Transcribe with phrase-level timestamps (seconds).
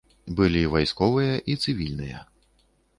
[0.39, 2.27] Былі вайсковыя і цывільныя.